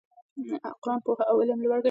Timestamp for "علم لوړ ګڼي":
1.41-1.79